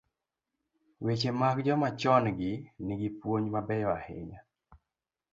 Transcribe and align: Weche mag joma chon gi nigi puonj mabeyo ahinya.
Weche 1.05 1.31
mag 1.39 1.57
joma 1.65 1.89
chon 2.01 2.25
gi 2.39 2.51
nigi 2.85 3.09
puonj 3.19 3.45
mabeyo 3.53 3.89
ahinya. 3.97 4.39